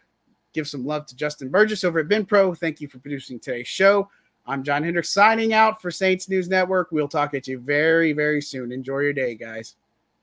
give 0.52 0.68
some 0.68 0.86
love 0.86 1.06
to 1.06 1.16
Justin 1.16 1.48
Burgess 1.48 1.82
over 1.82 1.98
at 1.98 2.08
Ben 2.08 2.24
Pro. 2.24 2.54
Thank 2.54 2.80
you 2.80 2.86
for 2.86 2.98
producing 2.98 3.40
today's 3.40 3.66
show. 3.66 4.08
I'm 4.46 4.64
John 4.64 4.82
Hendrix 4.82 5.10
signing 5.10 5.52
out 5.52 5.80
for 5.80 5.90
Saints 5.90 6.28
News 6.28 6.48
Network. 6.48 6.90
We'll 6.90 7.08
talk 7.08 7.34
at 7.34 7.46
you 7.46 7.58
very, 7.58 8.12
very 8.12 8.40
soon. 8.42 8.72
Enjoy 8.72 9.00
your 9.00 9.12
day, 9.12 9.34
guys. 9.34 9.76